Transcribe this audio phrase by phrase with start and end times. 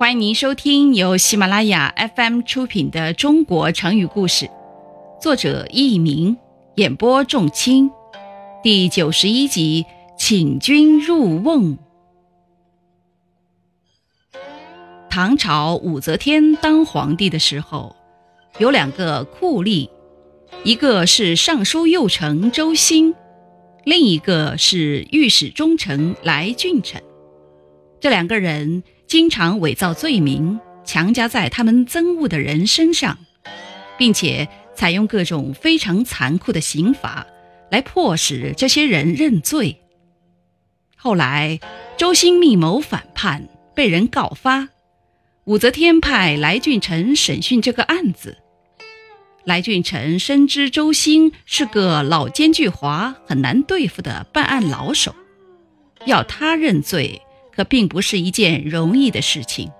[0.00, 4.46] 欢迎您收听由喜马拉雅 FM 出品的《中国成语故事》，
[5.20, 6.38] 作者佚名，
[6.76, 7.90] 演播仲卿，
[8.62, 9.84] 第九十一集，
[10.16, 11.76] 请君入瓮。
[15.10, 17.94] 唐朝武则天当皇帝的时候，
[18.56, 19.90] 有两个酷吏，
[20.64, 23.14] 一个是尚书右丞周兴，
[23.84, 27.02] 另一个是御史中丞来俊臣。
[28.00, 28.82] 这两个人。
[29.10, 33.18] 经常伪造罪名，强加在他们憎恶的人身上，
[33.98, 37.26] 并且采用各种非常残酷的刑罚
[37.72, 39.80] 来迫使这些人认罪。
[40.94, 41.58] 后来，
[41.96, 44.68] 周兴密谋反叛，被人告发，
[45.42, 48.38] 武则天派来俊臣审讯这个案子。
[49.42, 55.12] 来俊臣深知周兴是个老奸巨猾、很难对付的办案老手，
[56.06, 57.20] 要他认罪。
[57.54, 59.70] 可并不是一件容易的事情。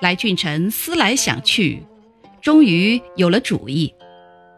[0.00, 1.82] 来俊臣思来想去，
[2.40, 3.94] 终于有了主意。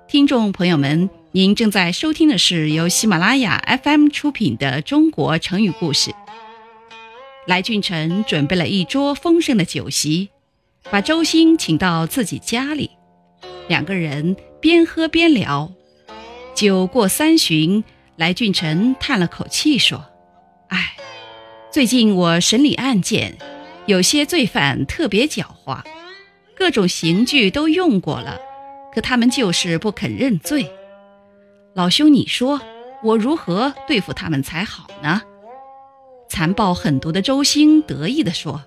[0.08, 6.10] 听众朋友们，您正在收听的是由喜马拉雅 FM 出品的《中国成语故事》。
[7.46, 10.30] 来俊臣准备了一桌丰盛的酒席，
[10.90, 12.90] 把周兴请到自己家里，
[13.68, 15.70] 两个人边喝边聊。
[16.54, 17.84] 酒过三巡，
[18.16, 20.02] 来俊臣叹了口气说
[20.68, 20.96] ：“唉。”
[21.74, 23.36] 最近我审理案件，
[23.86, 25.82] 有些罪犯特别狡猾，
[26.54, 28.38] 各种刑具都用过了，
[28.94, 30.70] 可他们就是不肯认罪。
[31.74, 32.60] 老兄，你说
[33.02, 35.20] 我如何对付他们才好呢？
[36.28, 38.62] 残暴狠毒的周兴得意地说：“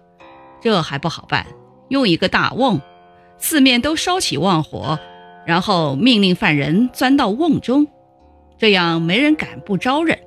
[0.62, 1.48] 这还不好办，
[1.88, 2.82] 用一个大瓮，
[3.38, 5.00] 四面都烧起旺火，
[5.46, 7.88] 然后命令犯人钻到瓮中，
[8.58, 10.20] 这样没人敢不招认。”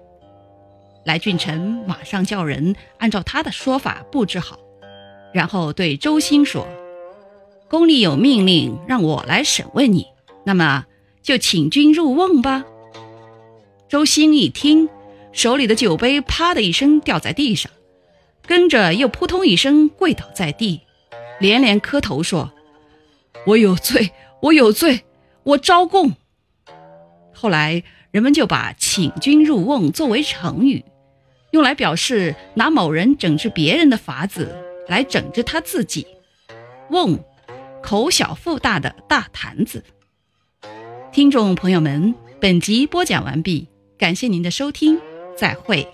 [1.05, 4.59] 来俊臣马上叫人按照他的说法布置好，
[5.33, 6.67] 然后对周兴说
[7.69, 10.07] ：“宫里有命令让我来审问你，
[10.45, 10.87] 那么
[11.23, 12.65] 就请君入瓮吧。”
[13.89, 14.89] 周兴一听，
[15.33, 17.73] 手里的酒杯啪的一声掉在地上，
[18.47, 20.83] 跟着又扑通一声跪倒在地，
[21.41, 22.53] 连连磕头说
[23.47, 25.05] ：“我有罪，我有罪，
[25.43, 26.13] 我招供。”
[27.33, 30.85] 后来人们就把“请君入瓮”作为成语。
[31.53, 34.57] 用来表示拿某人整治别人的法子
[34.89, 36.07] 来整治他自己，
[36.91, 37.19] 瓮，
[37.83, 39.85] 口小腹大的大坛子。
[41.13, 43.69] 听众朋友们，本集播讲完毕，
[43.99, 44.99] 感谢您的收听，
[45.37, 45.87] 再会。